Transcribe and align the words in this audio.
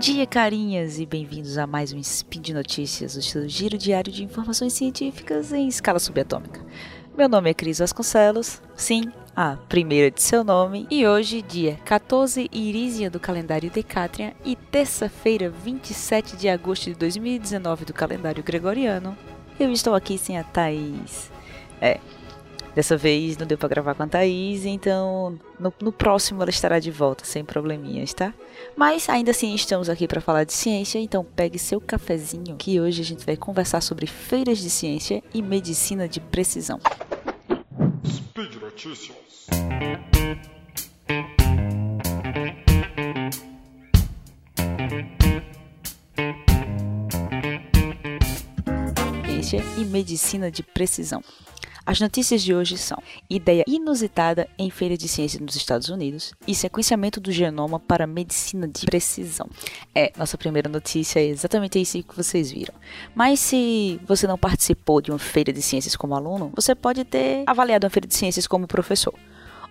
dia, 0.00 0.26
carinhas, 0.26 0.98
e 0.98 1.04
bem-vindos 1.04 1.58
a 1.58 1.66
mais 1.66 1.92
um 1.92 1.98
Spin 1.98 2.40
de 2.40 2.54
Notícias, 2.54 3.16
o 3.16 3.22
seu 3.22 3.46
giro 3.46 3.76
diário 3.76 4.10
de 4.10 4.24
informações 4.24 4.72
científicas 4.72 5.52
em 5.52 5.68
escala 5.68 5.98
subatômica. 5.98 6.64
Meu 7.14 7.28
nome 7.28 7.50
é 7.50 7.54
Cris 7.54 7.80
Vasconcelos, 7.80 8.62
sim, 8.74 9.12
a 9.36 9.58
primeira 9.68 10.10
de 10.10 10.22
seu 10.22 10.42
nome, 10.42 10.86
e 10.90 11.06
hoje, 11.06 11.42
dia 11.42 11.78
14 11.84 12.48
Irísia 12.50 13.10
do 13.10 13.20
calendário 13.20 13.70
Decatrian 13.70 14.32
e 14.42 14.56
terça-feira, 14.56 15.50
27 15.50 16.34
de 16.34 16.48
agosto 16.48 16.84
de 16.84 16.94
2019 16.94 17.84
do 17.84 17.92
calendário 17.92 18.42
Gregoriano, 18.42 19.14
eu 19.58 19.70
estou 19.70 19.94
aqui 19.94 20.16
sem 20.16 20.38
a 20.38 20.42
Thaís. 20.42 21.30
É, 21.78 22.00
Dessa 22.80 22.96
vez 22.96 23.36
não 23.36 23.46
deu 23.46 23.58
para 23.58 23.68
gravar 23.68 23.94
com 23.94 24.04
a 24.04 24.06
Thaís, 24.06 24.64
então 24.64 25.38
no, 25.58 25.70
no, 25.82 25.92
próximo 25.92 26.40
ela 26.40 26.48
estará 26.48 26.78
de 26.78 26.90
volta, 26.90 27.26
sem 27.26 27.44
probleminhas, 27.44 28.14
tá? 28.14 28.32
Mas 28.74 29.06
ainda 29.10 29.32
assim 29.32 29.54
estamos 29.54 29.90
aqui 29.90 30.08
para 30.08 30.18
falar 30.18 30.44
de 30.44 30.54
ciência, 30.54 30.98
então 30.98 31.22
pegue 31.22 31.58
seu 31.58 31.78
cafezinho, 31.78 32.56
que 32.56 32.80
hoje 32.80 33.02
a 33.02 33.04
gente 33.04 33.26
vai 33.26 33.36
conversar 33.36 33.82
sobre 33.82 34.06
feiras 34.06 34.56
de 34.56 34.70
ciência 34.70 35.22
e 35.34 35.42
medicina 35.42 36.08
de 36.08 36.20
precisão. 36.20 36.80
Speed 38.06 38.54
Notícias. 38.54 39.14
Ciência 49.50 49.62
e 49.76 49.84
medicina 49.84 50.50
de 50.50 50.62
precisão. 50.62 51.22
As 51.90 52.00
notícias 52.00 52.40
de 52.40 52.54
hoje 52.54 52.78
são: 52.78 53.02
ideia 53.28 53.64
inusitada 53.66 54.48
em 54.56 54.70
feira 54.70 54.96
de 54.96 55.08
ciência 55.08 55.40
nos 55.40 55.56
Estados 55.56 55.88
Unidos 55.88 56.32
e 56.46 56.54
sequenciamento 56.54 57.20
do 57.20 57.32
genoma 57.32 57.80
para 57.80 58.06
medicina 58.06 58.68
de 58.68 58.86
precisão. 58.86 59.48
É, 59.92 60.12
nossa 60.16 60.38
primeira 60.38 60.68
notícia 60.68 61.18
é 61.18 61.24
exatamente 61.24 61.80
isso 61.80 62.00
que 62.04 62.16
vocês 62.16 62.52
viram. 62.52 62.74
Mas 63.12 63.40
se 63.40 64.00
você 64.06 64.24
não 64.24 64.38
participou 64.38 65.00
de 65.00 65.10
uma 65.10 65.18
feira 65.18 65.52
de 65.52 65.60
ciências 65.60 65.96
como 65.96 66.14
aluno, 66.14 66.52
você 66.54 66.76
pode 66.76 67.02
ter 67.02 67.42
avaliado 67.44 67.86
uma 67.86 67.90
feira 67.90 68.06
de 68.06 68.14
ciências 68.14 68.46
como 68.46 68.68
professor 68.68 69.12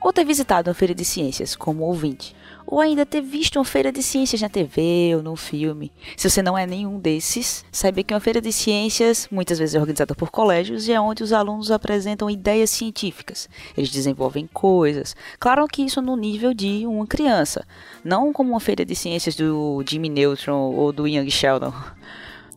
ou 0.01 0.13
ter 0.13 0.25
visitado 0.25 0.69
uma 0.69 0.75
feira 0.75 0.93
de 0.93 1.05
ciências 1.05 1.55
como 1.55 1.83
ouvinte 1.83 2.35
ou 2.71 2.79
ainda 2.79 3.03
ter 3.03 3.21
visto 3.21 3.55
uma 3.57 3.65
feira 3.65 3.91
de 3.91 4.03
ciências 4.03 4.41
na 4.41 4.47
TV 4.47 5.15
ou 5.15 5.23
num 5.23 5.35
filme. 5.35 5.91
Se 6.15 6.29
você 6.29 6.39
não 6.43 6.55
é 6.55 6.67
nenhum 6.67 6.99
desses, 6.99 7.65
saiba 7.71 8.03
que 8.03 8.13
uma 8.13 8.19
feira 8.19 8.39
de 8.39 8.53
ciências 8.53 9.27
muitas 9.31 9.57
vezes 9.57 9.73
é 9.73 9.79
organizada 9.79 10.13
por 10.13 10.29
colégios 10.29 10.87
e 10.87 10.93
é 10.93 11.01
onde 11.01 11.23
os 11.23 11.33
alunos 11.33 11.71
apresentam 11.71 12.29
ideias 12.29 12.69
científicas. 12.69 13.49
Eles 13.75 13.89
desenvolvem 13.89 14.47
coisas. 14.53 15.15
Claro 15.39 15.67
que 15.67 15.81
isso 15.81 15.99
no 15.99 16.15
nível 16.15 16.53
de 16.53 16.85
uma 16.85 17.07
criança, 17.07 17.65
não 18.03 18.31
como 18.31 18.51
uma 18.51 18.59
feira 18.59 18.85
de 18.85 18.95
ciências 18.95 19.35
do 19.35 19.83
Jimmy 19.87 20.09
Neutron 20.09 20.71
ou 20.71 20.91
do 20.93 21.07
Young 21.07 21.31
Sheldon. 21.31 21.73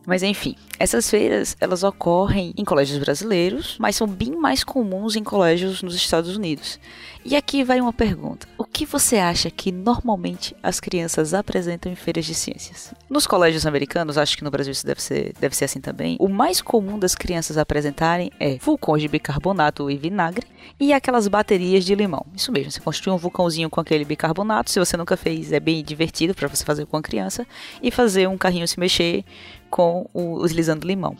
Mas 0.05 0.23
enfim, 0.23 0.55
essas 0.77 1.09
feiras 1.09 1.55
elas 1.59 1.83
ocorrem 1.83 2.53
em 2.57 2.65
colégios 2.65 2.99
brasileiros, 2.99 3.77
mas 3.79 3.95
são 3.95 4.07
bem 4.07 4.35
mais 4.35 4.63
comuns 4.63 5.15
em 5.15 5.23
colégios 5.23 5.81
nos 5.81 5.95
Estados 5.95 6.35
Unidos. 6.35 6.79
E 7.25 7.37
aqui 7.37 7.63
vai 7.63 7.79
uma 7.79 7.93
pergunta: 7.93 8.47
o 8.57 8.65
que 8.65 8.85
você 8.85 9.17
acha 9.17 9.49
que 9.49 9.71
normalmente 9.71 10.55
as 10.61 10.79
crianças 10.79 11.33
apresentam 11.33 11.91
em 11.91 11.95
feiras 11.95 12.25
de 12.25 12.35
ciências? 12.35 12.93
Nos 13.09 13.25
colégios 13.25 13.65
americanos, 13.65 14.17
acho 14.17 14.37
que 14.37 14.43
no 14.43 14.51
Brasil 14.51 14.71
isso 14.71 14.85
deve 14.85 15.01
ser, 15.01 15.33
deve 15.39 15.55
ser 15.55 15.65
assim 15.65 15.79
também. 15.79 16.17
O 16.19 16.27
mais 16.27 16.61
comum 16.61 16.99
das 16.99 17.15
crianças 17.15 17.57
apresentarem 17.57 18.31
é 18.39 18.57
vulcões 18.57 19.01
de 19.01 19.07
bicarbonato 19.07 19.89
e 19.89 19.97
vinagre 19.97 20.45
e 20.79 20.91
aquelas 20.91 21.27
baterias 21.27 21.85
de 21.85 21.95
limão. 21.95 22.25
Isso 22.35 22.51
mesmo, 22.51 22.71
você 22.71 22.79
construir 22.79 23.13
um 23.13 23.17
vulcãozinho 23.17 23.69
com 23.69 23.79
aquele 23.79 24.03
bicarbonato, 24.03 24.69
se 24.69 24.79
você 24.79 24.97
nunca 24.97 25.15
fez, 25.15 25.51
é 25.51 25.59
bem 25.59 25.83
divertido 25.83 26.33
para 26.33 26.47
você 26.47 26.65
fazer 26.65 26.85
com 26.85 26.97
a 26.97 27.01
criança 27.01 27.47
e 27.81 27.89
fazer 27.89 28.27
um 28.27 28.37
carrinho 28.37 28.67
se 28.67 28.79
mexer 28.79 29.23
com 29.73 30.07
o, 30.13 30.43
utilizando 30.43 30.85
limão. 30.85 31.17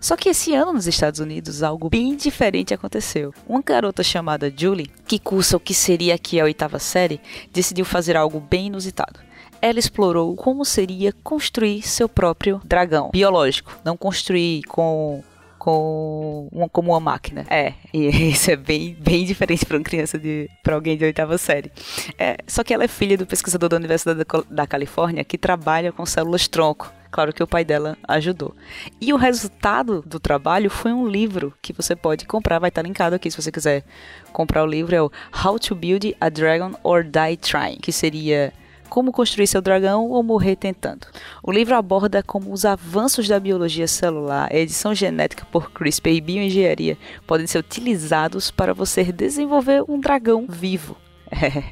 Só 0.00 0.16
que 0.16 0.28
esse 0.28 0.52
ano 0.52 0.72
nos 0.72 0.88
Estados 0.88 1.20
Unidos 1.20 1.62
algo 1.62 1.88
bem 1.88 2.16
diferente 2.16 2.74
aconteceu. 2.74 3.32
Uma 3.48 3.62
garota 3.62 4.02
chamada 4.02 4.52
Julie, 4.54 4.90
que 5.06 5.16
cursa 5.16 5.56
o 5.56 5.60
que 5.60 5.72
seria 5.72 6.16
aqui 6.16 6.40
a 6.40 6.44
oitava 6.44 6.80
série, 6.80 7.20
decidiu 7.52 7.84
fazer 7.84 8.16
algo 8.16 8.40
bem 8.40 8.66
inusitado 8.66 9.20
ela 9.62 9.78
explorou 9.78 10.36
como 10.36 10.62
seria 10.62 11.10
construir 11.22 11.80
seu 11.80 12.06
próprio 12.06 12.60
dragão 12.66 13.08
biológico, 13.10 13.80
não 13.82 13.96
construir 13.96 14.62
com 14.64 15.24
com 15.58 16.46
uma, 16.52 16.68
como 16.68 16.92
uma 16.92 17.00
máquina. 17.00 17.46
É, 17.48 17.72
e 17.90 18.08
isso 18.32 18.50
é 18.50 18.56
bem, 18.56 18.94
bem 19.00 19.24
diferente 19.24 19.64
para 19.64 19.78
uma 19.78 19.82
criança 19.82 20.18
de 20.18 20.50
para 20.62 20.74
alguém 20.74 20.94
de 20.94 21.04
oitava 21.06 21.38
série. 21.38 21.72
É, 22.18 22.36
só 22.46 22.62
que 22.62 22.74
ela 22.74 22.84
é 22.84 22.88
filha 22.88 23.16
do 23.16 23.24
pesquisador 23.24 23.70
da 23.70 23.76
Universidade 23.76 24.22
da, 24.50 24.66
Califórnia 24.66 25.24
que 25.24 25.38
trabalha 25.38 25.90
com 25.90 26.04
células 26.04 26.46
tronco 26.46 26.92
Claro 27.14 27.32
que 27.32 27.44
o 27.44 27.46
pai 27.46 27.64
dela 27.64 27.96
ajudou. 28.08 28.56
E 29.00 29.12
o 29.12 29.16
resultado 29.16 30.02
do 30.04 30.18
trabalho 30.18 30.68
foi 30.68 30.92
um 30.92 31.06
livro 31.06 31.54
que 31.62 31.72
você 31.72 31.94
pode 31.94 32.26
comprar, 32.26 32.58
vai 32.58 32.70
estar 32.70 32.82
linkado 32.82 33.14
aqui 33.14 33.30
se 33.30 33.40
você 33.40 33.52
quiser 33.52 33.84
comprar 34.32 34.64
o 34.64 34.66
livro. 34.66 34.96
É 34.96 35.00
o 35.00 35.12
How 35.32 35.56
to 35.60 35.76
Build 35.76 36.16
a 36.20 36.28
Dragon 36.28 36.72
or 36.82 37.04
Die 37.04 37.36
Trying, 37.36 37.76
que 37.76 37.92
seria 37.92 38.52
como 38.88 39.12
construir 39.12 39.46
seu 39.46 39.62
dragão 39.62 40.10
ou 40.10 40.24
morrer 40.24 40.56
tentando. 40.56 41.06
O 41.40 41.52
livro 41.52 41.76
aborda 41.76 42.20
como 42.20 42.52
os 42.52 42.64
avanços 42.64 43.28
da 43.28 43.38
biologia 43.38 43.86
celular, 43.86 44.48
a 44.50 44.56
edição 44.56 44.92
genética 44.92 45.46
por 45.52 45.70
CRISPR 45.70 46.16
e 46.16 46.20
bioengenharia 46.20 46.98
podem 47.28 47.46
ser 47.46 47.58
utilizados 47.58 48.50
para 48.50 48.74
você 48.74 49.04
desenvolver 49.04 49.84
um 49.88 50.00
dragão 50.00 50.46
vivo. 50.48 50.96
É. 51.34 51.64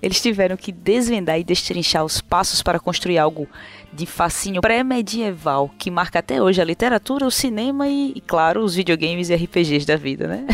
Eles 0.00 0.20
tiveram 0.20 0.56
que 0.56 0.72
desvendar 0.72 1.38
e 1.38 1.44
destrinchar 1.44 2.04
os 2.04 2.20
passos 2.20 2.62
para 2.62 2.80
construir 2.80 3.18
algo 3.18 3.46
de 3.92 4.06
fascínio 4.06 4.62
pré-medieval 4.62 5.70
que 5.78 5.90
marca 5.90 6.18
até 6.20 6.42
hoje 6.42 6.60
a 6.60 6.64
literatura, 6.64 7.26
o 7.26 7.30
cinema 7.30 7.88
e, 7.88 8.12
e, 8.16 8.20
claro, 8.20 8.64
os 8.64 8.74
videogames 8.74 9.28
e 9.28 9.34
RPGs 9.34 9.86
da 9.86 9.96
vida, 9.96 10.26
né? 10.26 10.46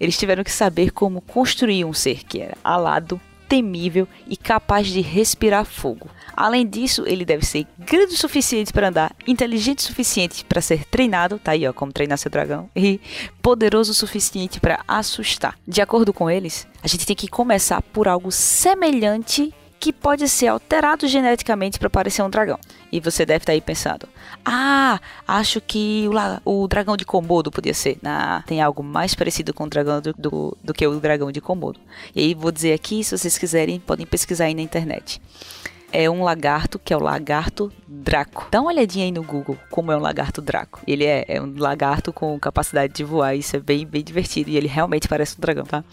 Eles 0.00 0.18
tiveram 0.18 0.42
que 0.42 0.50
saber 0.50 0.90
como 0.90 1.20
construir 1.20 1.84
um 1.84 1.92
ser 1.92 2.24
que 2.24 2.40
era 2.40 2.56
alado, 2.64 3.20
temível 3.52 4.08
e 4.26 4.34
capaz 4.34 4.86
de 4.86 5.02
respirar 5.02 5.66
fogo. 5.66 6.08
Além 6.34 6.66
disso, 6.66 7.04
ele 7.06 7.22
deve 7.22 7.44
ser 7.44 7.66
grande 7.78 8.14
o 8.14 8.16
suficiente 8.16 8.72
para 8.72 8.88
andar, 8.88 9.14
inteligente 9.26 9.80
o 9.80 9.82
suficiente 9.82 10.42
para 10.42 10.62
ser 10.62 10.86
treinado, 10.86 11.38
tá 11.38 11.52
aí 11.52 11.68
ó, 11.68 11.72
como 11.74 11.92
treinar 11.92 12.16
seu 12.16 12.30
dragão, 12.30 12.70
e 12.74 12.98
poderoso 13.42 13.90
o 13.90 13.94
suficiente 13.94 14.58
para 14.58 14.82
assustar. 14.88 15.58
De 15.68 15.82
acordo 15.82 16.14
com 16.14 16.30
eles, 16.30 16.66
a 16.82 16.88
gente 16.88 17.04
tem 17.04 17.14
que 17.14 17.28
começar 17.28 17.82
por 17.82 18.08
algo 18.08 18.32
semelhante 18.32 19.52
que 19.82 19.92
pode 19.92 20.28
ser 20.28 20.46
alterado 20.46 21.08
geneticamente 21.08 21.76
para 21.76 21.90
parecer 21.90 22.22
um 22.22 22.30
dragão. 22.30 22.56
E 22.92 23.00
você 23.00 23.26
deve 23.26 23.38
estar 23.38 23.46
tá 23.46 23.52
aí 23.52 23.60
pensando: 23.60 24.08
ah, 24.44 25.00
acho 25.26 25.60
que 25.60 26.08
o, 26.44 26.62
o 26.62 26.68
dragão 26.68 26.96
de 26.96 27.04
Komodo 27.04 27.50
podia 27.50 27.74
ser. 27.74 27.98
Ah, 28.04 28.44
tem 28.46 28.62
algo 28.62 28.80
mais 28.80 29.12
parecido 29.12 29.52
com 29.52 29.64
o 29.64 29.68
dragão 29.68 30.00
do, 30.00 30.12
do, 30.12 30.56
do 30.62 30.72
que 30.72 30.86
o 30.86 31.00
dragão 31.00 31.32
de 31.32 31.40
Komodo. 31.40 31.80
E 32.14 32.20
aí 32.20 32.32
vou 32.32 32.52
dizer 32.52 32.74
aqui, 32.74 33.02
se 33.02 33.18
vocês 33.18 33.36
quiserem, 33.36 33.80
podem 33.80 34.06
pesquisar 34.06 34.44
aí 34.44 34.54
na 34.54 34.62
internet 34.62 35.20
é 35.92 36.10
um 36.10 36.22
lagarto 36.22 36.78
que 36.78 36.92
é 36.92 36.96
o 36.96 37.00
lagarto 37.00 37.70
Draco. 37.86 38.48
Dá 38.50 38.60
uma 38.60 38.70
olhadinha 38.70 39.04
aí 39.04 39.12
no 39.12 39.22
Google 39.22 39.56
como 39.70 39.92
é 39.92 39.96
um 39.96 40.00
lagarto 40.00 40.40
Draco. 40.40 40.80
Ele 40.86 41.04
é, 41.04 41.24
é, 41.28 41.40
um 41.40 41.54
lagarto 41.56 42.12
com 42.12 42.38
capacidade 42.40 42.92
de 42.92 43.04
voar, 43.04 43.36
isso 43.36 43.54
é 43.54 43.60
bem, 43.60 43.86
bem 43.86 44.02
divertido 44.02 44.50
e 44.50 44.56
ele 44.56 44.66
realmente 44.66 45.06
parece 45.06 45.36
um 45.36 45.40
dragão, 45.40 45.64
tá? 45.64 45.84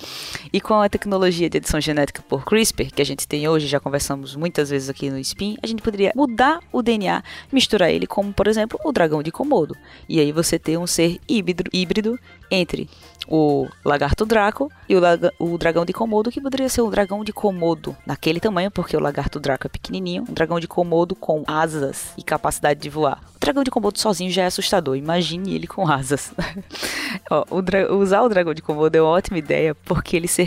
E 0.51 0.61
com 0.61 0.75
a 0.75 0.89
tecnologia 0.89 1.49
de 1.49 1.57
edição 1.57 1.79
genética 1.79 2.23
por 2.27 2.45
CRISPR, 2.45 2.91
que 2.93 3.01
a 3.01 3.05
gente 3.05 3.27
tem 3.27 3.47
hoje, 3.47 3.67
já 3.67 3.79
conversamos 3.79 4.35
muitas 4.35 4.69
vezes 4.69 4.89
aqui 4.89 5.09
no 5.09 5.19
Spin, 5.19 5.57
a 5.61 5.67
gente 5.67 5.83
poderia 5.83 6.13
mudar 6.15 6.61
o 6.71 6.81
DNA, 6.81 7.21
misturar 7.51 7.91
ele 7.91 8.07
como, 8.07 8.33
por 8.33 8.47
exemplo, 8.47 8.79
o 8.83 8.91
dragão 8.91 9.21
de 9.21 9.31
Komodo. 9.31 9.75
E 10.07 10.19
aí 10.19 10.31
você 10.31 10.57
ter 10.57 10.77
um 10.77 10.87
ser 10.87 11.19
híbrido, 11.27 11.63
híbrido 11.73 12.17
entre 12.49 12.89
o 13.27 13.67
lagarto 13.85 14.25
Draco 14.25 14.71
e 14.87 14.95
o, 14.95 15.01
o, 15.37 15.57
dragão 15.57 15.85
de 15.85 15.93
Komodo, 15.93 16.31
que 16.31 16.41
poderia 16.41 16.67
ser 16.67 16.81
um 16.81 16.89
dragão 16.89 17.23
de 17.23 17.31
Komodo 17.31 17.95
naquele 18.05 18.39
tamanho, 18.39 18.71
porque 18.71 18.97
o 18.97 18.99
lagarto 18.99 19.39
Draco 19.39 19.67
é 19.67 19.69
pequenininho, 19.69 20.25
um 20.27 20.33
dragão 20.33 20.59
de 20.59 20.67
Komodo 20.67 21.15
com 21.15 21.43
asas 21.45 22.13
e 22.17 22.23
capacidade 22.23 22.79
de 22.79 22.89
voar. 22.89 23.28
Dragão 23.39 23.63
de 23.63 23.71
Komodo 23.71 23.99
sozinho 23.99 24.31
já 24.31 24.43
é 24.43 24.45
assustador, 24.47 24.95
imagine 24.95 25.55
ele 25.55 25.65
com 25.65 25.87
asas. 25.87 26.33
Ó, 27.31 27.45
o 27.49 27.95
usar 27.97 28.21
o 28.21 28.29
dragão 28.29 28.53
de 28.53 28.61
Komodo 28.61 28.97
é 28.97 29.01
uma 29.01 29.09
ótima 29.09 29.37
ideia, 29.37 29.73
porque 29.73 30.15
ele 30.17 30.27
se, 30.27 30.45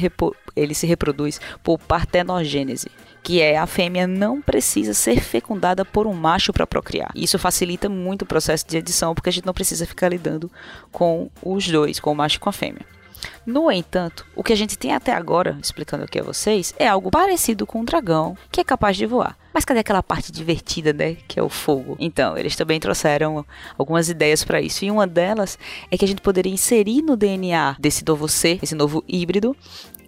ele 0.55 0.75
se 0.75 0.87
reproduz 0.87 1.41
por 1.63 1.79
partenogênese 1.79 2.91
que 3.23 3.41
é 3.41 3.57
a 3.57 3.67
fêmea 3.67 4.07
não 4.07 4.43
precisa 4.43 4.93
ser 4.93 5.21
fecundada 5.21 5.85
por 5.85 6.07
um 6.07 6.13
macho 6.13 6.53
para 6.53 6.67
procriar. 6.67 7.11
Isso 7.15 7.39
facilita 7.39 7.89
muito 7.89 8.23
o 8.23 8.27
processo 8.27 8.67
de 8.67 8.77
edição, 8.77 9.15
porque 9.15 9.29
a 9.29 9.33
gente 9.33 9.47
não 9.47 9.55
precisa 9.55 9.87
ficar 9.87 10.09
lidando 10.09 10.51
com 10.91 11.31
os 11.43 11.69
dois, 11.69 12.01
com 12.01 12.11
o 12.11 12.15
macho 12.15 12.37
e 12.37 12.41
com 12.41 12.49
a 12.49 12.53
fêmea. 12.53 12.85
No 13.45 13.71
entanto, 13.71 14.27
o 14.35 14.43
que 14.43 14.53
a 14.53 14.57
gente 14.57 14.79
tem 14.79 14.93
até 14.93 15.13
agora, 15.13 15.59
explicando 15.63 16.05
aqui 16.05 16.19
a 16.19 16.23
vocês, 16.23 16.75
é 16.79 16.87
algo 16.87 17.11
parecido 17.11 17.67
com 17.67 17.81
um 17.81 17.85
dragão 17.85 18.37
que 18.51 18.61
é 18.61 18.65
capaz 18.65 18.97
de 18.97 19.07
voar. 19.07 19.37
Mas 19.53 19.65
cadê 19.65 19.81
aquela 19.81 20.03
parte 20.03 20.33
divertida, 20.33 20.93
né? 20.93 21.17
Que 21.29 21.39
é 21.39 21.43
o 21.43 21.49
fogo. 21.49 21.97
Então, 21.99 22.39
eles 22.39 22.57
também 22.57 22.81
trouxeram 22.81 23.45
algumas 23.77 24.09
ideias 24.09 24.43
para 24.45 24.61
isso. 24.61 24.85
E 24.85 24.91
uma 24.91 25.07
delas 25.07 25.59
é 25.91 25.99
que 25.99 26.05
a 26.05 26.09
gente 26.09 26.23
poderia 26.23 26.53
inserir 26.53 27.03
no 27.03 27.17
DNA 27.17 27.77
desse 27.79 28.05
novo 28.07 28.29
ser, 28.29 28.59
esse 28.63 28.75
novo 28.75 29.05
híbrido, 29.07 29.55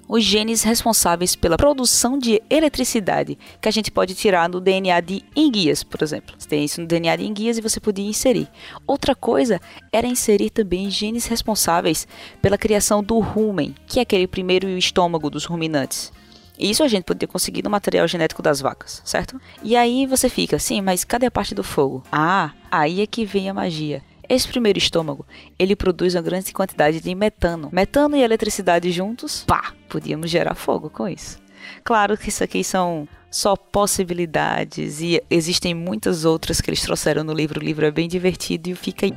os 0.09 0.23
genes 0.23 0.63
responsáveis 0.63 1.35
pela 1.35 1.57
produção 1.57 2.19
de 2.19 2.43
eletricidade, 2.49 3.39
que 3.61 3.69
a 3.69 3.73
gente 3.73 3.91
pode 3.91 4.15
tirar 4.15 4.49
no 4.49 4.61
DNA 4.61 5.01
de 5.01 5.25
enguias, 5.35 5.83
por 5.83 6.03
exemplo. 6.03 6.35
Você 6.39 6.49
tem 6.49 6.65
isso 6.65 6.81
no 6.81 6.87
DNA 6.87 7.17
de 7.17 7.27
enguias 7.27 7.59
e 7.59 7.63
você 7.63 7.81
podia 7.81 8.07
inserir. 8.07 8.49
Outra 8.87 9.15
coisa 9.15 9.61
era 9.93 10.07
inserir 10.07 10.51
também 10.51 10.91
genes 10.91 11.27
responsáveis 11.27 12.07
pela 12.41 12.59
criação 12.59 13.03
do 13.03 13.19
rumen, 13.19 13.75
que 13.87 13.99
é 13.99 14.03
aquele 14.03 14.27
primeiro 14.27 14.69
estômago 14.69 15.31
dos 15.31 15.45
ruminantes. 15.45 16.13
Isso 16.59 16.85
a 16.85 16.89
gente 16.89 17.05
poderia 17.05 17.27
conseguir 17.27 17.65
no 17.65 17.71
material 17.71 18.07
genético 18.07 18.41
das 18.41 18.61
vacas, 18.61 19.03
certo? 19.05 19.41
E 19.63 19.75
aí 19.75 20.07
você 20.07 20.29
fica, 20.29 20.59
sim, 20.59 20.81
mas 20.81 21.03
cadê 21.03 21.27
a 21.27 21.31
parte 21.31 21.55
do 21.55 21.65
fogo? 21.65 22.05
Ah, 22.13 22.53
aí 22.71 23.01
é 23.01 23.07
que 23.07 23.25
vem 23.25 23.51
a 23.51 23.55
magia. 23.55 24.03
Esse 24.29 24.49
primeiro 24.49 24.79
estômago, 24.79 25.27
ele 25.59 25.77
produz 25.77 26.15
uma 26.15 26.23
grande 26.23 26.53
quantidade 26.53 27.01
de 27.01 27.15
metano. 27.15 27.69
Metano 27.73 28.17
e 28.17 28.23
eletricidade 28.23 28.91
juntos, 28.91 29.45
pá, 29.47 29.75
podíamos 29.95 30.29
gerar 30.29 30.57
fogo 30.57 30.91
com 30.91 31.09
isso. 31.09 31.39
Claro 31.85 32.19
que 32.19 32.29
isso 32.29 32.43
aqui 32.43 32.65
são 32.65 33.07
só 33.31 33.55
possibilidades 33.55 35.01
e 35.01 35.23
existem 35.31 35.73
muitas 35.73 36.25
outras 36.25 36.61
que 36.61 36.69
eles 36.69 36.83
trouxeram 36.83 37.23
no 37.23 37.33
livro. 37.33 37.61
O 37.61 37.65
livro 37.65 37.87
é 37.87 37.93
bem 37.93 38.09
divertido 38.09 38.71
e 38.71 38.75
fica 38.75 39.07
aí. 39.07 39.15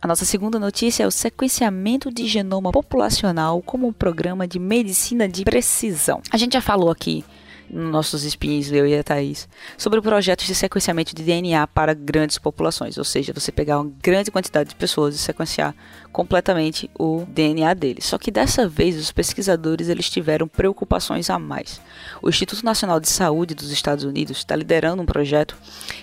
A 0.00 0.06
nossa 0.06 0.24
segunda 0.24 0.60
notícia 0.60 1.02
é 1.02 1.06
o 1.08 1.10
sequenciamento 1.10 2.08
de 2.12 2.28
genoma 2.28 2.70
populacional 2.70 3.60
como 3.60 3.88
um 3.88 3.92
programa 3.92 4.46
de 4.46 4.60
medicina 4.60 5.28
de 5.28 5.42
precisão. 5.42 6.22
A 6.30 6.36
gente 6.36 6.52
já 6.52 6.60
falou 6.60 6.88
aqui 6.88 7.24
nossos 7.70 8.24
espinhos, 8.24 8.70
eu 8.70 8.86
e 8.86 8.96
a 8.96 9.02
Thaís, 9.02 9.48
sobre 9.76 10.00
projetos 10.00 10.46
de 10.46 10.54
sequenciamento 10.54 11.14
de 11.14 11.22
DNA 11.22 11.66
para 11.66 11.94
grandes 11.94 12.38
populações, 12.38 12.96
ou 12.96 13.04
seja, 13.04 13.32
você 13.32 13.50
pegar 13.50 13.80
uma 13.80 13.92
grande 14.02 14.30
quantidade 14.30 14.70
de 14.70 14.76
pessoas 14.76 15.14
e 15.14 15.18
sequenciar 15.18 15.74
completamente 16.16 16.90
o 16.98 17.26
DNA 17.28 17.74
deles. 17.74 18.06
Só 18.06 18.16
que 18.16 18.30
dessa 18.30 18.66
vez 18.66 18.96
os 18.96 19.12
pesquisadores 19.12 19.90
eles 19.90 20.08
tiveram 20.08 20.48
preocupações 20.48 21.28
a 21.28 21.38
mais. 21.38 21.78
O 22.22 22.30
Instituto 22.30 22.64
Nacional 22.64 22.98
de 22.98 23.06
Saúde 23.06 23.54
dos 23.54 23.70
Estados 23.70 24.02
Unidos 24.02 24.38
está 24.38 24.56
liderando 24.56 25.02
um 25.02 25.04
projeto 25.04 25.54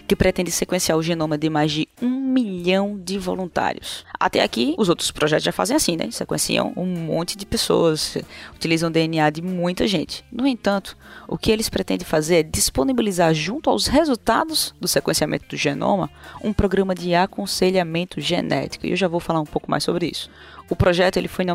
que 0.08 0.16
pretende 0.16 0.52
sequenciar 0.52 1.00
o 1.00 1.02
genoma 1.02 1.36
de 1.36 1.50
mais 1.50 1.72
de 1.72 1.90
um 2.00 2.12
milhão 2.34 2.96
de 2.96 3.18
voluntários. 3.18 4.06
Até 4.20 4.44
aqui, 4.44 4.76
os 4.78 4.88
outros 4.88 5.10
projetos 5.10 5.46
já 5.46 5.52
fazem 5.52 5.76
assim, 5.76 5.98
né? 5.98 6.10
Sequenciam 6.12 6.74
um 6.78 6.86
monte 6.86 7.36
de 7.36 7.44
pessoas, 7.44 8.16
utilizam 8.56 8.92
DNA 8.92 9.32
de 9.32 9.42
muita 9.42 9.88
gente. 9.88 10.24
No 10.32 10.46
entanto, 10.46 10.96
o 11.28 11.40
que 11.40 11.52
eles 11.52 11.70
pretendem 11.70 12.06
fazer 12.06 12.36
é 12.36 12.44
disponibilizar 12.44 13.34
junto 13.34 13.68
aos 13.68 13.88
resultados 13.88 14.76
do 14.80 14.88
sequenciamento 14.88 15.48
do 15.48 15.58
genoma 15.58 16.08
um 16.44 16.54
programa 16.54 16.94
de 16.94 17.16
aconselhamento 17.16 18.22
genético. 18.22 18.86
E 18.86 18.92
eu 18.92 18.96
já 18.96 19.08
vou 19.08 19.20
falar 19.20 19.40
um 19.40 19.46
pouco 19.46 19.72
mais 19.72 19.84
sobre 19.84 20.03
isso. 20.06 20.30
O 20.70 20.76
projeto 20.76 21.18
ele 21.18 21.28
foi 21.28 21.46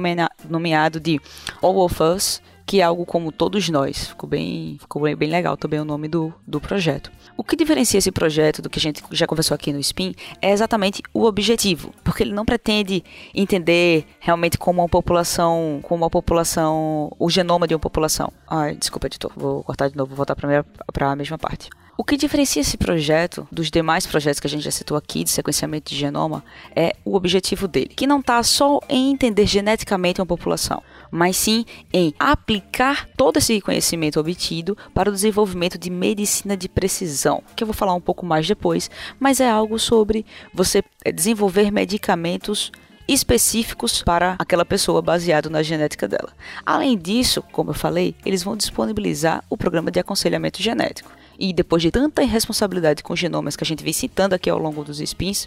nomeado 0.49 1.01
de 1.01 1.21
All 1.63 1.79
of 1.79 2.03
Us 2.03 2.43
que 2.69 2.83
é 2.83 2.85
algo 2.85 3.07
como 3.07 3.33
todos 3.33 3.67
nós. 3.71 4.09
Ficou 4.09 4.29
bem, 4.29 4.77
ficou 4.79 5.01
bem, 5.01 5.17
bem 5.17 5.31
legal 5.31 5.57
também 5.57 5.81
o 5.81 5.87
nome 5.87 6.07
do, 6.07 6.35
do 6.47 6.61
projeto. 6.61 7.11
O 7.35 7.43
que 7.43 7.57
diferencia 7.57 7.97
esse 7.97 8.13
projeto 8.13 8.61
do 8.61 8.69
que 8.69 8.79
a 8.79 8.83
gente 8.83 9.03
já 9.11 9.27
conversou 9.27 9.55
aqui 9.55 9.73
no 9.73 9.83
SPIN 9.83 10.15
é 10.43 10.53
exatamente 10.53 11.03
o 11.15 11.25
objetivo, 11.25 11.95
porque 12.05 12.23
ele 12.23 12.35
não 12.35 12.45
pretende 12.45 13.03
entender 13.35 14.05
realmente 14.21 14.59
como 14.59 14.83
uma 14.83 14.89
população, 14.89 15.81
como 15.83 16.05
uma 16.05 16.11
população, 16.11 17.11
o 17.19 17.31
genoma 17.31 17.67
de 17.67 17.75
uma 17.75 17.81
população. 17.81 18.31
Ai, 18.47 18.75
desculpa, 18.75 19.07
editor, 19.07 19.33
vou 19.35 19.65
cortar 19.65 19.89
de 19.89 19.97
novo, 19.97 20.11
vou 20.11 20.17
voltar 20.19 20.37
para 20.37 21.11
a 21.11 21.17
mesma 21.17 21.39
parte. 21.39 21.71
O 22.01 22.05
que 22.05 22.17
diferencia 22.17 22.63
esse 22.63 22.77
projeto 22.77 23.49
dos 23.51 23.73
demais 23.73 24.07
projetos 24.07 24.39
que 24.39 24.47
a 24.47 24.51
gente 24.51 24.63
já 24.63 24.71
citou 24.71 24.97
aqui 24.97 25.25
de 25.25 25.31
sequenciamento 25.31 25.91
de 25.91 25.99
genoma 25.99 26.45
é 26.75 26.95
o 27.05 27.17
objetivo 27.17 27.67
dele, 27.67 27.89
que 27.89 28.07
não 28.07 28.21
está 28.21 28.41
só 28.45 28.79
em 28.89 29.11
entender 29.11 29.45
geneticamente 29.47 30.21
uma 30.21 30.27
população, 30.27 30.81
mas 31.11 31.37
sim 31.37 31.67
em 31.93 32.15
aplicar 32.17 33.09
todo 33.17 33.39
esse 33.39 33.61
conhecimento 33.61 34.21
obtido 34.21 34.79
para 34.95 35.11
o 35.11 35.13
desenvolvimento 35.13 35.77
de 35.77 35.91
medicina 35.91 36.57
de 36.57 36.69
precisão, 36.69 37.43
que 37.57 37.65
eu 37.65 37.67
vou 37.67 37.75
falar 37.75 37.95
um 37.95 38.01
pouco 38.01 38.25
mais 38.25 38.47
depois, 38.47 38.89
mas 39.19 39.41
é 39.41 39.51
algo 39.51 39.77
sobre 39.77 40.25
você 40.55 40.85
desenvolver 41.13 41.73
medicamentos 41.73 42.71
específicos 43.09 44.05
para 44.05 44.37
aquela 44.39 44.65
pessoa 44.65 45.03
baseado 45.03 45.51
na 45.51 45.65
genética 45.65 46.07
dela. 46.07 46.33
Além 46.65 46.97
disso, 46.97 47.43
como 47.51 47.71
eu 47.71 47.75
falei, 47.75 48.15
eles 48.25 48.45
vão 48.45 48.57
disponibilizar 48.57 49.43
o 49.51 49.57
programa 49.57 49.91
de 49.91 49.99
aconselhamento 49.99 50.63
genético. 50.63 51.18
E 51.39 51.53
depois 51.53 51.81
de 51.83 51.91
tanta 51.91 52.23
irresponsabilidade 52.23 53.03
com 53.03 53.15
genomas 53.15 53.55
que 53.55 53.63
a 53.63 53.67
gente 53.67 53.85
vem 53.85 53.93
citando 53.93 54.35
aqui 54.35 54.51
ao 54.51 54.59
longo 54.59 54.83
dos 54.83 54.99
spins, 54.99 55.47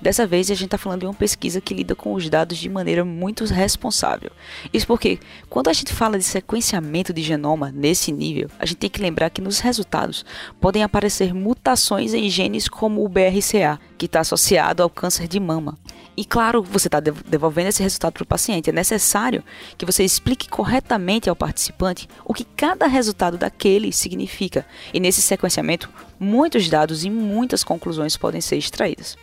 dessa 0.00 0.26
vez 0.26 0.50
a 0.50 0.54
gente 0.54 0.66
está 0.66 0.78
falando 0.78 1.00
de 1.00 1.06
uma 1.06 1.14
pesquisa 1.14 1.60
que 1.60 1.74
lida 1.74 1.94
com 1.94 2.14
os 2.14 2.30
dados 2.30 2.56
de 2.56 2.68
maneira 2.68 3.04
muito 3.04 3.44
responsável. 3.44 4.30
Isso 4.72 4.86
porque, 4.86 5.18
quando 5.50 5.68
a 5.68 5.72
gente 5.72 5.92
fala 5.92 6.18
de 6.18 6.24
sequenciamento 6.24 7.12
de 7.12 7.22
genoma 7.22 7.72
nesse 7.72 8.12
nível, 8.12 8.48
a 8.58 8.66
gente 8.66 8.78
tem 8.78 8.90
que 8.90 9.02
lembrar 9.02 9.30
que 9.30 9.40
nos 9.40 9.58
resultados 9.58 10.24
podem 10.60 10.84
aparecer 10.84 11.34
mutações 11.34 12.14
em 12.14 12.28
genes 12.30 12.68
como 12.68 13.04
o 13.04 13.08
BRCA, 13.08 13.80
que 13.96 14.06
está 14.06 14.20
associado 14.20 14.82
ao 14.82 14.90
câncer 14.90 15.28
de 15.28 15.38
mama. 15.38 15.78
E 16.16 16.24
claro, 16.24 16.62
você 16.62 16.86
está 16.86 17.00
devolvendo 17.00 17.68
esse 17.68 17.82
resultado 17.82 18.12
para 18.12 18.22
o 18.22 18.26
paciente. 18.26 18.70
É 18.70 18.72
necessário 18.72 19.42
que 19.76 19.84
você 19.84 20.04
explique 20.04 20.48
corretamente 20.48 21.28
ao 21.28 21.34
participante 21.34 22.08
o 22.24 22.32
que 22.32 22.44
cada 22.44 22.86
resultado 22.86 23.36
daquele 23.36 23.92
significa. 23.92 24.64
E 24.92 25.00
nesse 25.00 25.20
sequenciamento, 25.20 25.90
muitos 26.18 26.68
dados 26.68 27.04
e 27.04 27.10
muitas 27.10 27.64
conclusões 27.64 28.16
podem 28.16 28.40
ser 28.40 28.56
extraídas. 28.56 29.16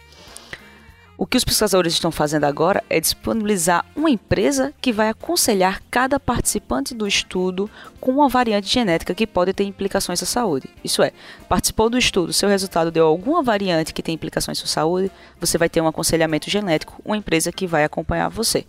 O 1.21 1.27
que 1.27 1.37
os 1.37 1.43
pesquisadores 1.43 1.93
estão 1.93 2.11
fazendo 2.11 2.45
agora 2.45 2.83
é 2.89 2.99
disponibilizar 2.99 3.85
uma 3.95 4.09
empresa 4.09 4.73
que 4.81 4.91
vai 4.91 5.07
aconselhar 5.07 5.79
cada 5.91 6.19
participante 6.19 6.95
do 6.95 7.07
estudo 7.07 7.69
com 7.99 8.09
uma 8.13 8.27
variante 8.27 8.67
genética 8.67 9.13
que 9.13 9.27
pode 9.27 9.53
ter 9.53 9.63
implicações 9.63 10.23
à 10.23 10.25
saúde. 10.25 10.67
Isso 10.83 11.03
é, 11.03 11.11
participou 11.47 11.91
do 11.91 11.97
estudo, 11.99 12.33
seu 12.33 12.49
resultado 12.49 12.89
deu 12.89 13.05
alguma 13.05 13.43
variante 13.43 13.93
que 13.93 14.01
tem 14.01 14.15
implicações 14.15 14.63
à 14.63 14.65
saúde, 14.65 15.11
você 15.39 15.59
vai 15.59 15.69
ter 15.69 15.79
um 15.79 15.87
aconselhamento 15.87 16.49
genético, 16.49 16.99
uma 17.05 17.17
empresa 17.17 17.51
que 17.51 17.67
vai 17.67 17.83
acompanhar 17.83 18.27
você. 18.27 18.65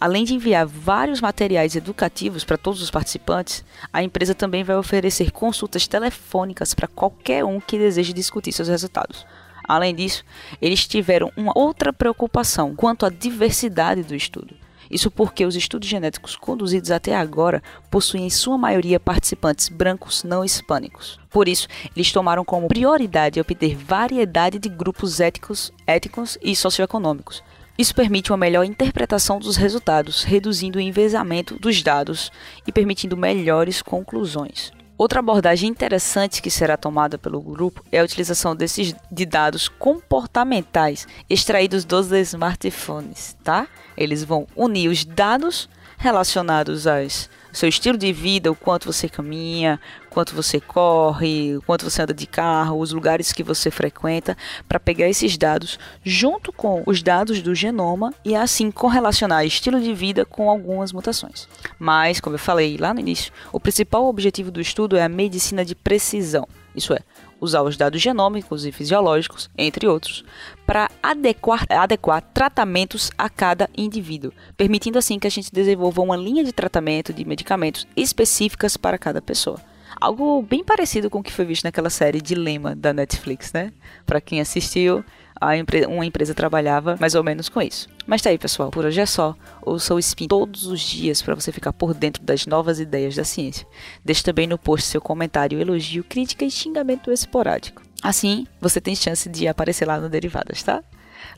Além 0.00 0.24
de 0.24 0.32
enviar 0.32 0.64
vários 0.64 1.20
materiais 1.20 1.76
educativos 1.76 2.42
para 2.42 2.56
todos 2.56 2.80
os 2.80 2.90
participantes, 2.90 3.62
a 3.92 4.02
empresa 4.02 4.34
também 4.34 4.64
vai 4.64 4.76
oferecer 4.76 5.30
consultas 5.30 5.86
telefônicas 5.86 6.72
para 6.72 6.88
qualquer 6.88 7.44
um 7.44 7.60
que 7.60 7.78
deseje 7.78 8.14
discutir 8.14 8.52
seus 8.52 8.68
resultados. 8.68 9.26
Além 9.66 9.94
disso, 9.94 10.24
eles 10.60 10.86
tiveram 10.86 11.32
uma 11.36 11.52
outra 11.56 11.92
preocupação 11.92 12.74
quanto 12.74 13.04
à 13.04 13.10
diversidade 13.10 14.02
do 14.02 14.14
estudo. 14.14 14.54
Isso 14.90 15.10
porque 15.10 15.44
os 15.44 15.56
estudos 15.56 15.88
genéticos 15.88 16.36
conduzidos 16.36 16.90
até 16.90 17.14
agora 17.14 17.62
possuem 17.90 18.26
em 18.26 18.30
sua 18.30 18.56
maioria 18.56 19.00
participantes 19.00 19.68
brancos 19.68 20.22
não 20.22 20.44
hispânicos. 20.44 21.18
Por 21.30 21.48
isso, 21.48 21.66
eles 21.94 22.12
tomaram 22.12 22.44
como 22.44 22.68
prioridade 22.68 23.40
obter 23.40 23.74
variedade 23.74 24.58
de 24.58 24.68
grupos 24.68 25.20
éticos, 25.20 25.72
étnicos 25.86 26.38
e 26.40 26.54
socioeconômicos. 26.54 27.42
Isso 27.78 27.94
permite 27.94 28.30
uma 28.30 28.38
melhor 28.38 28.64
interpretação 28.64 29.38
dos 29.38 29.56
resultados, 29.56 30.22
reduzindo 30.22 30.78
o 30.78 30.82
envezamento 30.82 31.58
dos 31.58 31.82
dados 31.82 32.32
e 32.66 32.72
permitindo 32.72 33.16
melhores 33.16 33.82
conclusões. 33.82 34.72
Outra 34.98 35.20
abordagem 35.20 35.68
interessante 35.68 36.40
que 36.40 36.50
será 36.50 36.74
tomada 36.74 37.18
pelo 37.18 37.40
grupo 37.40 37.84
é 37.92 38.00
a 38.00 38.04
utilização 38.04 38.56
desses 38.56 38.94
de 39.12 39.26
dados 39.26 39.68
comportamentais 39.68 41.06
extraídos 41.28 41.84
dos 41.84 42.10
smartphones, 42.12 43.36
tá? 43.44 43.68
Eles 43.94 44.24
vão 44.24 44.46
unir 44.56 44.88
os 44.88 45.04
dados 45.04 45.68
relacionados 45.98 46.86
aos 46.86 47.28
seu 47.56 47.70
estilo 47.70 47.96
de 47.96 48.12
vida, 48.12 48.50
o 48.52 48.54
quanto 48.54 48.92
você 48.92 49.08
caminha, 49.08 49.80
quanto 50.10 50.34
você 50.34 50.60
corre, 50.60 51.56
o 51.56 51.62
quanto 51.62 51.88
você 51.88 52.02
anda 52.02 52.12
de 52.12 52.26
carro, 52.26 52.78
os 52.78 52.92
lugares 52.92 53.32
que 53.32 53.42
você 53.42 53.70
frequenta, 53.70 54.36
para 54.68 54.78
pegar 54.78 55.08
esses 55.08 55.38
dados 55.38 55.78
junto 56.04 56.52
com 56.52 56.82
os 56.84 57.02
dados 57.02 57.40
do 57.40 57.54
genoma 57.54 58.12
e 58.22 58.36
assim 58.36 58.70
correlacionar 58.70 59.46
estilo 59.46 59.80
de 59.80 59.94
vida 59.94 60.26
com 60.26 60.50
algumas 60.50 60.92
mutações. 60.92 61.48
Mas, 61.78 62.20
como 62.20 62.34
eu 62.34 62.40
falei 62.40 62.76
lá 62.76 62.92
no 62.92 63.00
início, 63.00 63.32
o 63.50 63.58
principal 63.58 64.04
objetivo 64.04 64.50
do 64.50 64.60
estudo 64.60 64.94
é 64.94 65.02
a 65.02 65.08
medicina 65.08 65.64
de 65.64 65.74
precisão. 65.74 66.46
Isso 66.76 66.92
é, 66.92 66.98
usar 67.40 67.62
os 67.62 67.76
dados 67.76 68.00
genômicos 68.00 68.66
e 68.66 68.72
fisiológicos, 68.72 69.48
entre 69.56 69.86
outros, 69.86 70.24
para 70.66 70.90
adequar, 71.02 71.64
adequar 71.70 72.20
tratamentos 72.20 73.10
a 73.16 73.30
cada 73.30 73.68
indivíduo, 73.76 74.32
permitindo 74.56 74.98
assim 74.98 75.18
que 75.18 75.26
a 75.26 75.30
gente 75.30 75.52
desenvolva 75.52 76.02
uma 76.02 76.16
linha 76.16 76.44
de 76.44 76.52
tratamento 76.52 77.12
de 77.12 77.24
medicamentos 77.24 77.86
específicas 77.96 78.76
para 78.76 78.98
cada 78.98 79.22
pessoa. 79.22 79.60
Algo 80.00 80.42
bem 80.42 80.62
parecido 80.62 81.08
com 81.08 81.20
o 81.20 81.22
que 81.22 81.32
foi 81.32 81.44
visto 81.44 81.64
naquela 81.64 81.90
série 81.90 82.20
Dilema 82.20 82.74
da 82.74 82.92
Netflix, 82.92 83.52
né? 83.52 83.72
Para 84.04 84.20
quem 84.20 84.40
assistiu, 84.40 85.04
empre 85.42 85.86
uma 85.86 86.04
empresa 86.04 86.34
trabalhava 86.34 86.96
mais 87.00 87.14
ou 87.14 87.24
menos 87.24 87.48
com 87.48 87.60
isso. 87.60 87.88
Mas 88.06 88.22
tá 88.22 88.30
aí, 88.30 88.38
pessoal. 88.38 88.70
Por 88.70 88.84
hoje 88.84 89.00
é 89.00 89.06
só. 89.06 89.34
Ouça 89.62 89.94
o 89.94 89.98
Spin 89.98 90.28
todos 90.28 90.66
os 90.66 90.80
dias 90.80 91.22
para 91.22 91.34
você 91.34 91.50
ficar 91.50 91.72
por 91.72 91.94
dentro 91.94 92.22
das 92.22 92.46
novas 92.46 92.78
ideias 92.78 93.14
da 93.14 93.24
ciência. 93.24 93.66
Deixe 94.04 94.22
também 94.22 94.46
no 94.46 94.58
post 94.58 94.86
seu 94.86 95.00
comentário, 95.00 95.60
elogio, 95.60 96.04
crítica 96.04 96.44
e 96.44 96.50
xingamento 96.50 97.10
esporádico. 97.10 97.82
Assim, 98.02 98.46
você 98.60 98.80
tem 98.80 98.94
chance 98.94 99.28
de 99.28 99.48
aparecer 99.48 99.86
lá 99.86 99.98
no 99.98 100.08
Derivadas, 100.08 100.62
tá? 100.62 100.82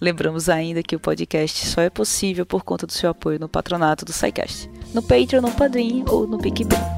Lembramos 0.01 0.49
ainda 0.49 0.83
que 0.83 0.95
o 0.95 1.01
podcast 1.01 1.67
só 1.67 1.81
é 1.81 1.91
possível 1.91 2.45
por 2.45 2.63
conta 2.63 2.87
do 2.87 2.93
seu 2.93 3.11
apoio 3.11 3.39
no 3.39 3.49
patronato 3.49 4.05
do 4.05 4.13
SciCast, 4.13 4.69
no 4.93 5.03
Patreon, 5.03 5.41
no 5.41 5.51
Padrim 5.53 6.05
ou 6.09 6.27
no 6.27 6.39
PicPay. 6.39 6.98